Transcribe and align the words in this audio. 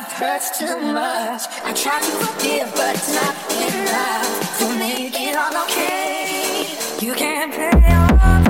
heart 0.00 0.12
hurts 0.12 0.58
too 0.58 0.78
much. 0.92 1.42
I 1.64 1.72
try 1.72 1.98
to 2.00 2.12
forgive, 2.24 2.72
but 2.74 2.94
it's 2.96 3.14
not 3.14 3.34
enough 3.50 4.58
to 4.58 4.78
make 4.78 5.14
it 5.20 5.36
all 5.36 5.64
okay. 5.64 6.66
You 7.00 7.14
can't 7.14 7.52
play 7.52 7.94
all. 7.94 8.49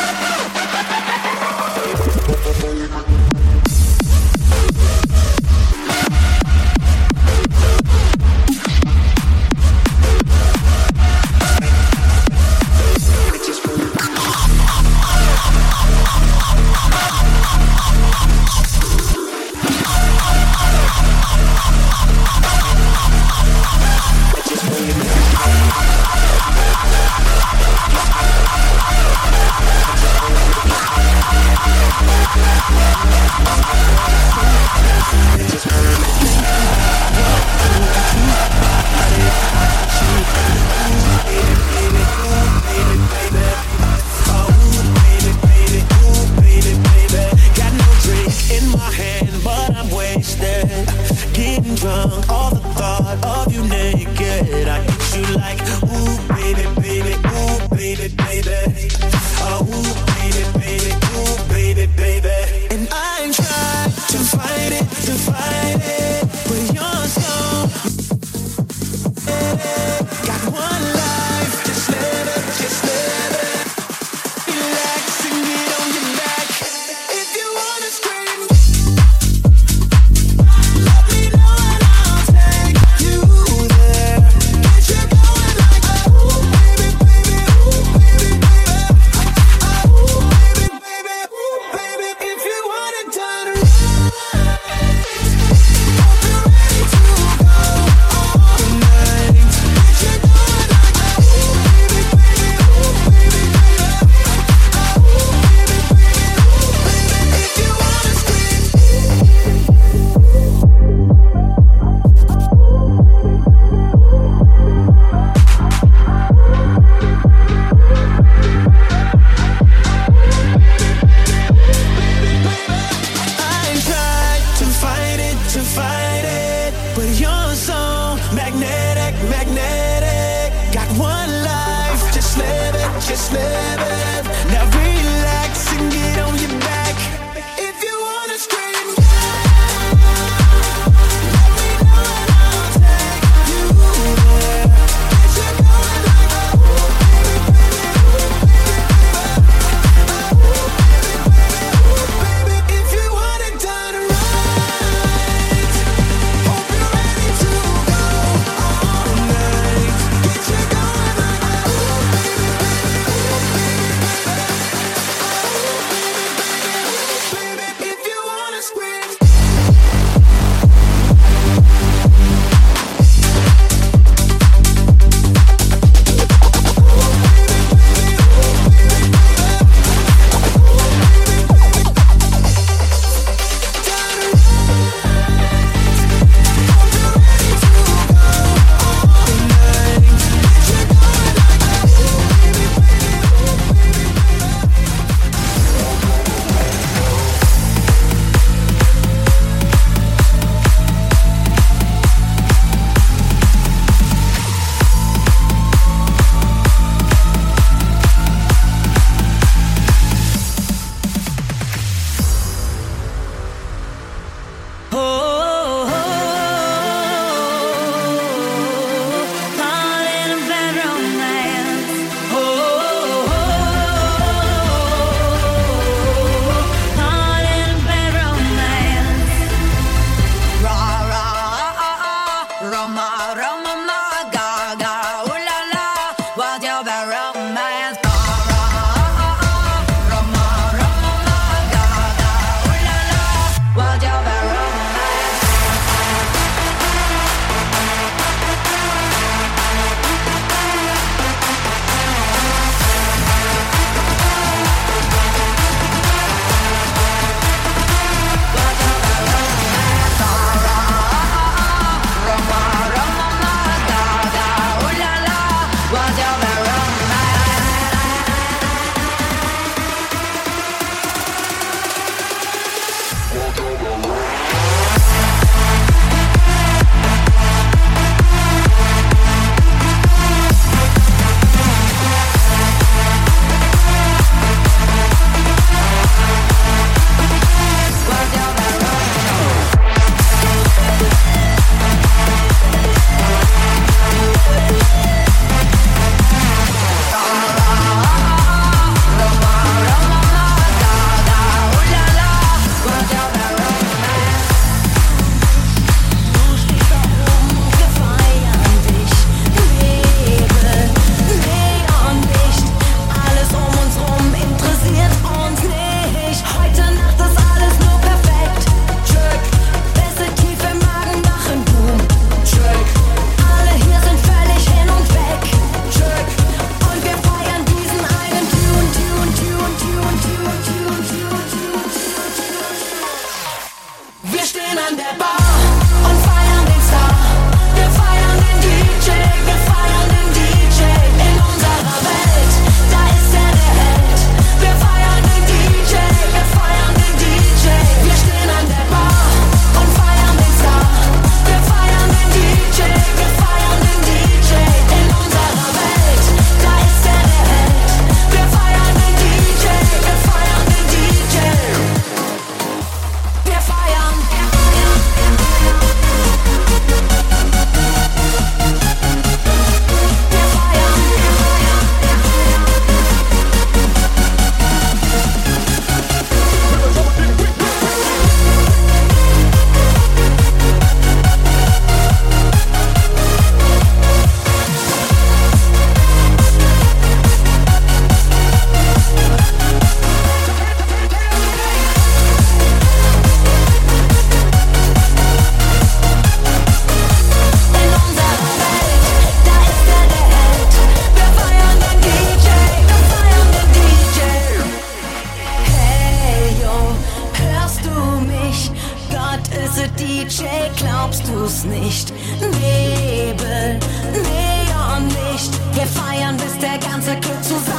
Licht. 411.81 412.13
Nebel, 412.39 413.79
Neonlicht. 414.13 415.51
Wir 415.73 415.87
feiern, 415.87 416.37
bis 416.37 416.57
der 416.59 416.77
ganze 416.77 417.15
Club 417.19 417.43
zusammen. 417.43 417.70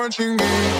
watching 0.00 0.36
me. 0.36 0.79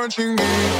watching 0.00 0.34
me. 0.34 0.79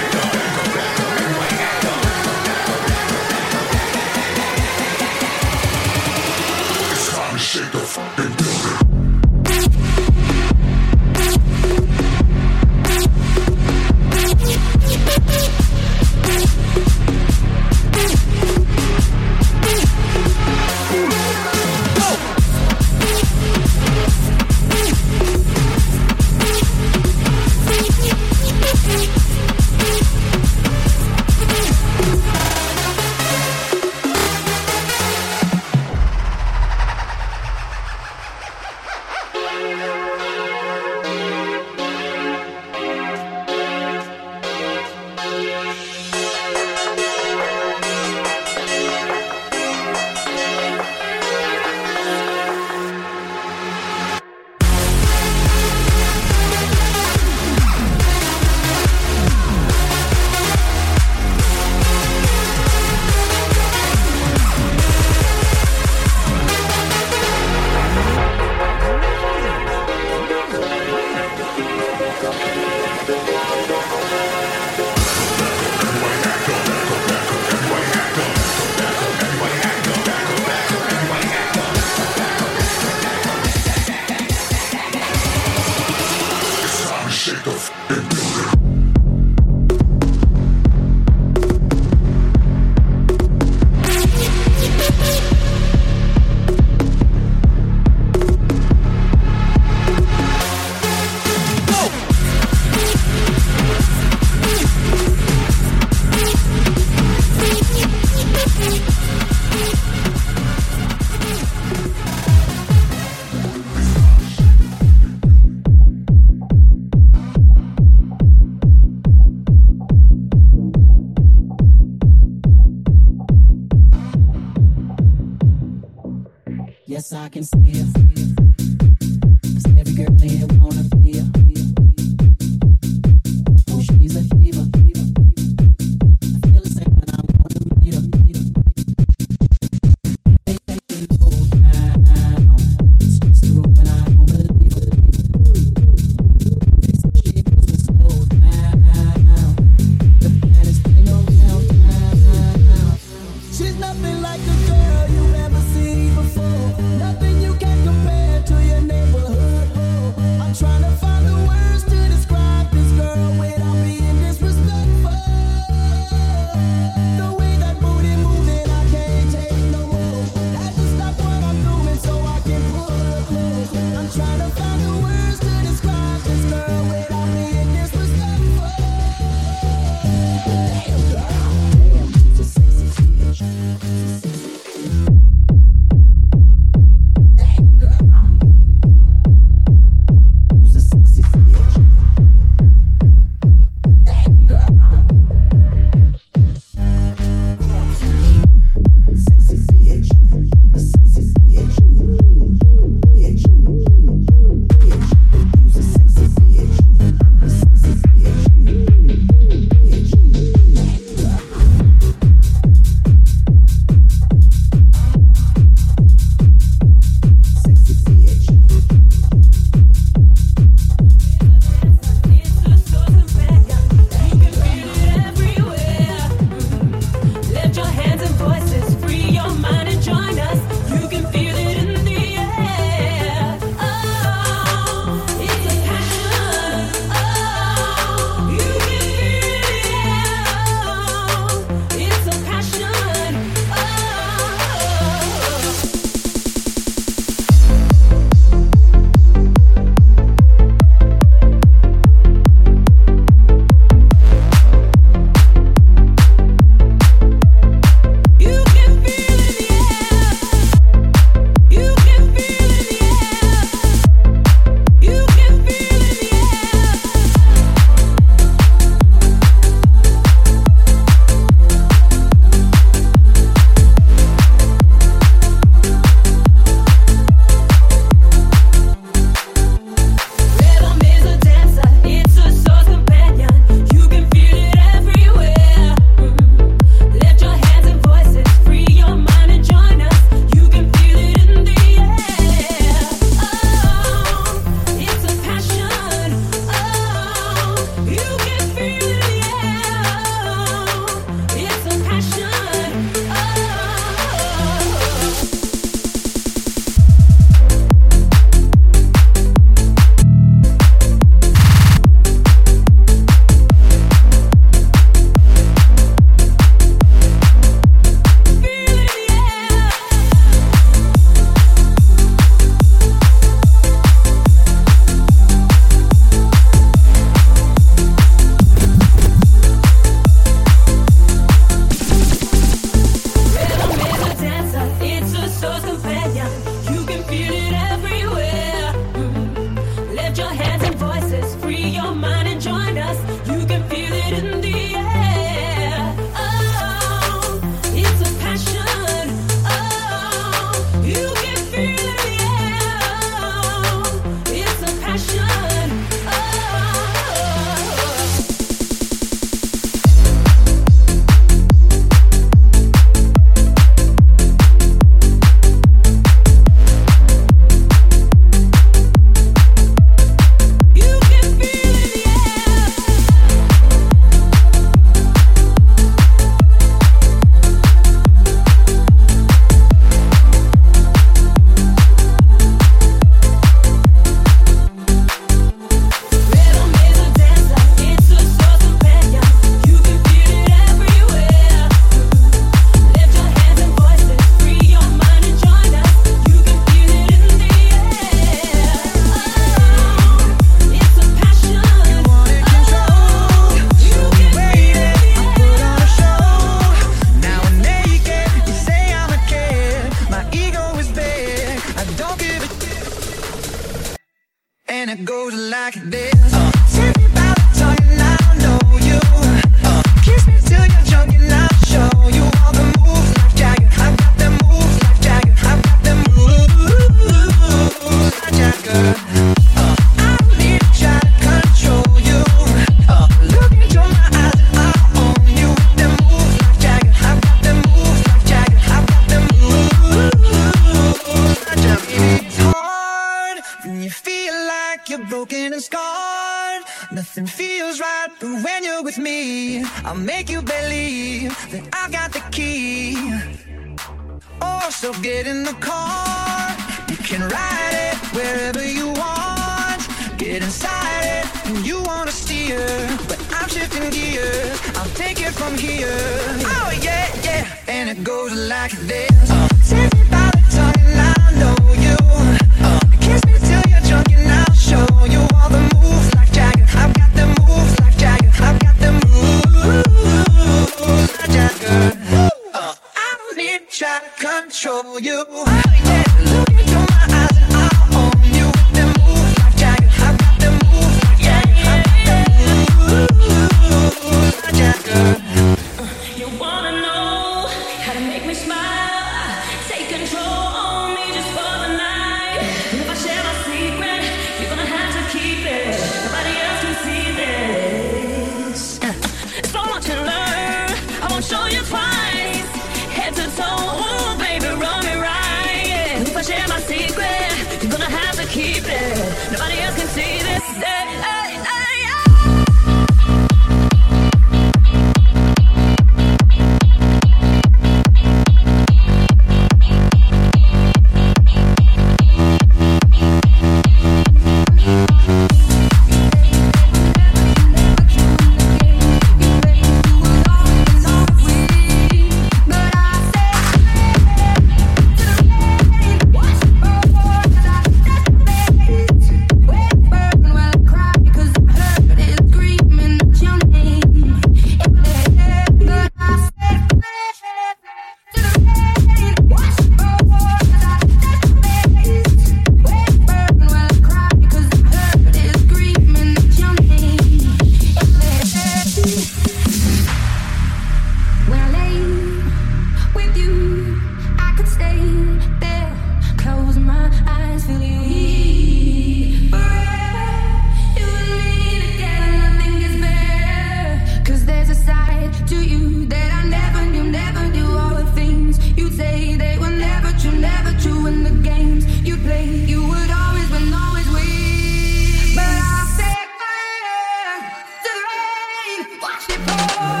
Watch 598.99 599.29
it 599.29 599.45
burn. 599.45 600.00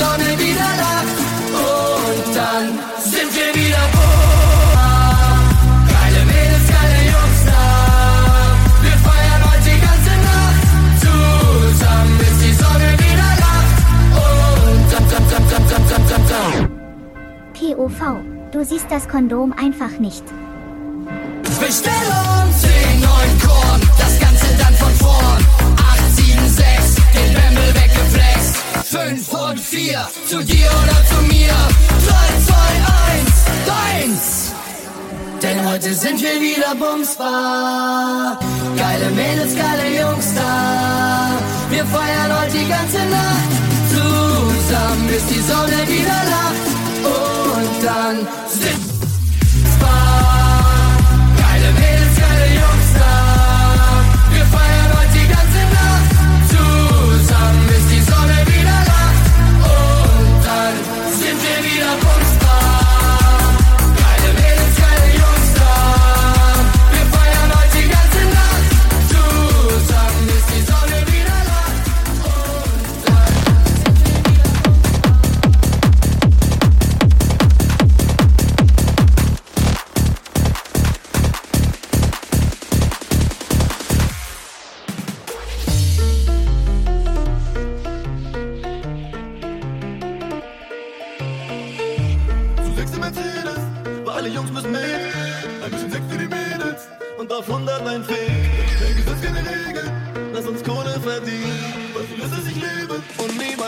Sonne 0.00 0.30
wieder 0.38 0.70
lacht. 0.82 1.18
Und 1.68 2.34
dann 2.34 2.64
sind 3.04 3.30
wir 3.36 3.50
wieder 3.60 3.84
hoch. 3.94 4.76
Geile 5.94 6.22
Mädels, 6.24 6.66
geile 6.76 7.00
Jungs 7.12 7.40
da. 7.50 7.64
Wir 8.86 8.96
feiern 9.06 9.42
heute 9.48 9.68
die 9.68 9.80
ganze 9.88 10.14
Nacht 10.28 10.62
zusammen, 11.04 12.14
bis 12.18 12.34
die 12.44 12.54
Sonne 12.62 12.88
wieder 13.04 13.30
lacht. 13.44 13.78
Und 14.24 14.84
dann, 14.92 15.06
dann, 15.12 15.24
dann, 15.30 15.44
dann, 15.50 15.64
dann, 15.68 15.84
dann, 15.90 16.04
dann, 16.08 16.24
dann. 16.32 16.70
POV, 17.52 18.00
du 18.52 18.64
siehst 18.64 18.86
das 18.88 19.06
Kondom 19.06 19.52
einfach 19.52 19.98
nicht. 19.98 20.24
Bestellung 21.60 22.46
10, 22.58 22.70
den 22.70 23.00
neuen 23.00 23.38
Korn, 23.46 23.80
das 23.98 24.18
Ganze 24.18 24.46
dann 24.58 24.74
von 24.76 24.94
vorn. 24.94 25.49
5 28.90 29.32
und 29.34 29.60
4. 29.60 30.08
Zu 30.26 30.42
dir 30.42 30.66
oder 30.82 31.06
zu 31.06 31.22
mir. 31.28 31.46
3, 31.46 32.24
2, 32.46 32.54
1, 33.14 33.30
deins. 33.64 34.52
Denn 35.40 35.64
heute 35.70 35.94
sind 35.94 36.20
wir 36.20 36.40
wieder 36.40 36.74
bumsbar. 36.74 38.40
Geile 38.76 39.10
Mädels, 39.10 39.54
geile 39.54 39.96
Jungs 39.96 40.34
da. 40.34 41.38
Wir 41.70 41.84
feiern 41.86 42.40
heute 42.40 42.58
die 42.58 42.68
ganze 42.68 42.98
Nacht. 42.98 43.52
Zusammen, 43.90 45.06
bis 45.06 45.24
die 45.26 45.40
Sonne 45.40 45.86
wieder 45.86 46.20
lacht. 46.34 46.66
Und 47.04 47.84
dann 47.84 48.28
sind 48.48 48.84
wir 48.84 48.89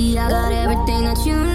See, 0.00 0.16
I 0.16 0.30
got 0.30 0.50
everything 0.50 1.04
that 1.04 1.26
you 1.26 1.36
need. 1.36 1.49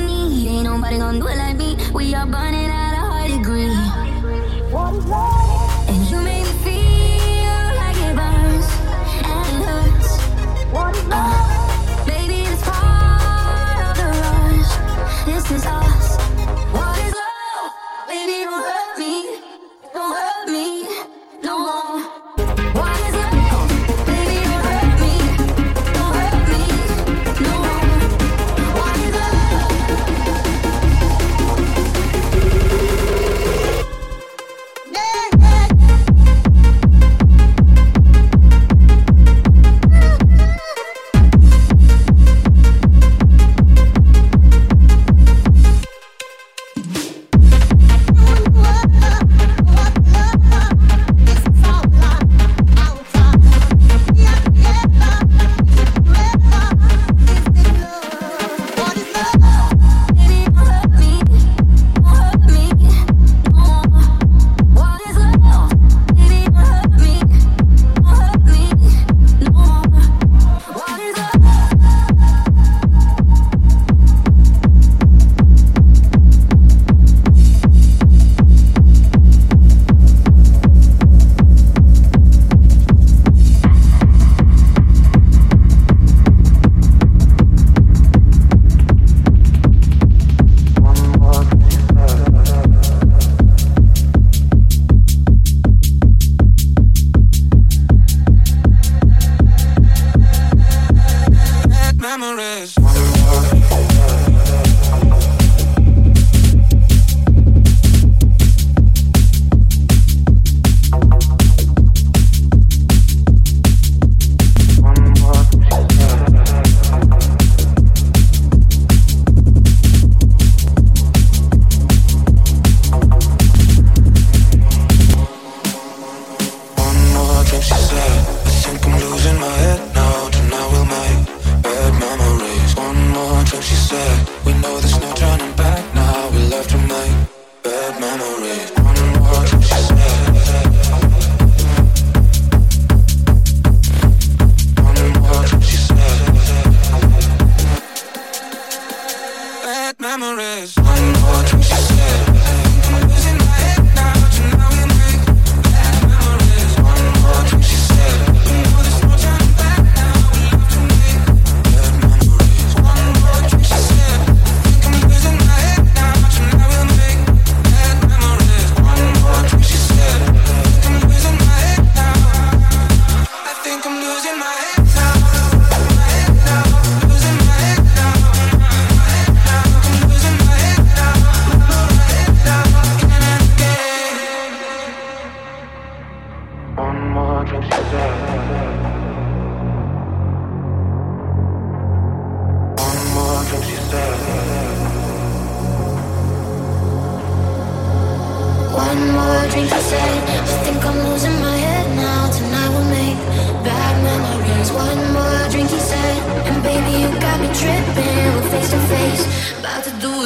the 102.96 103.02
rock. 103.02 104.25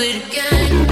it 0.01 0.15
again. 0.27 0.88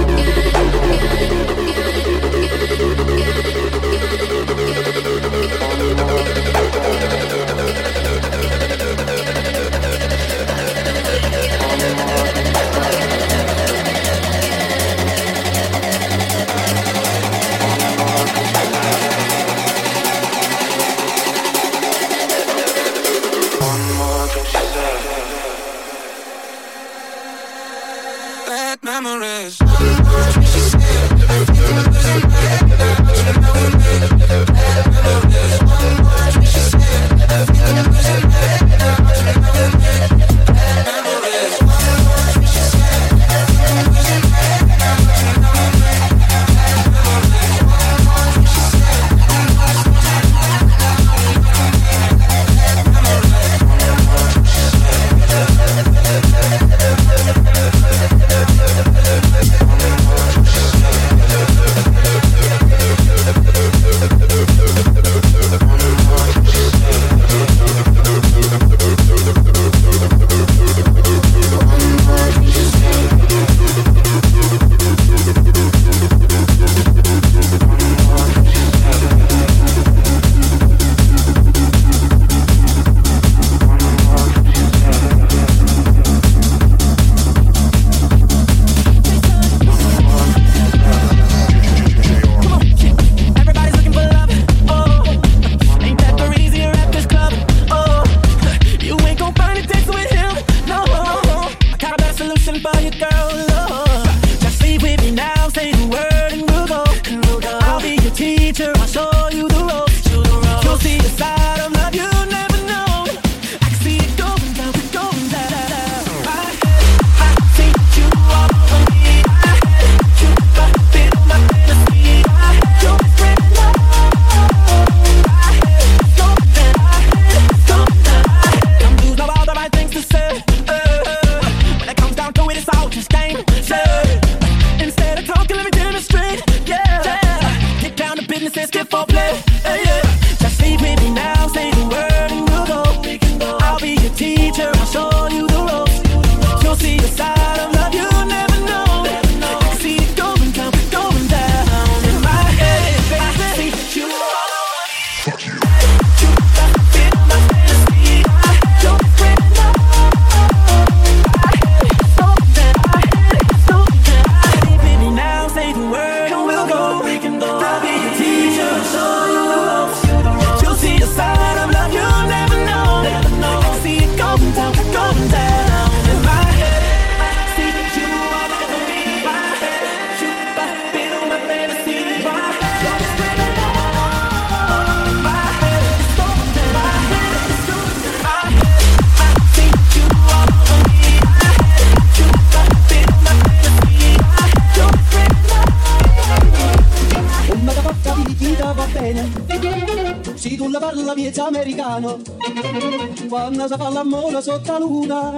sotto 204.48 204.72
la 204.72 204.78
luna, 204.78 205.36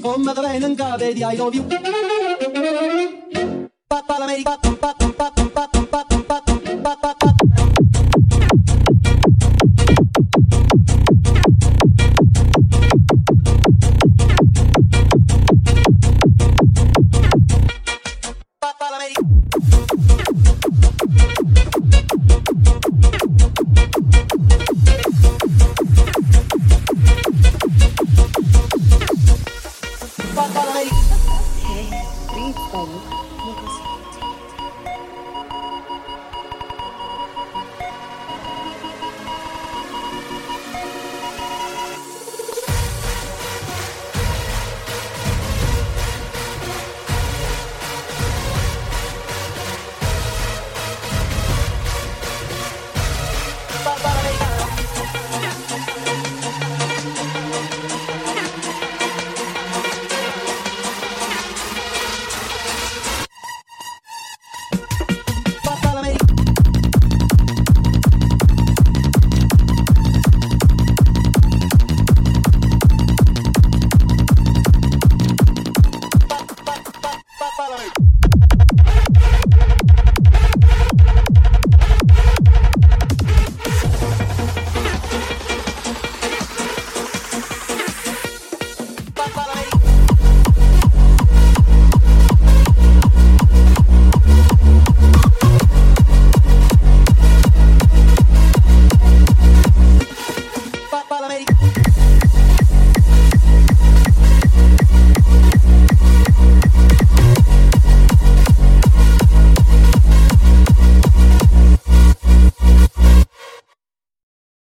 come 0.00 0.32
da 0.32 0.40
bene 0.40 0.66
in 0.66 1.12
di 1.12 1.24
I 1.24 1.36
love 1.36 1.56
you. 1.56 2.01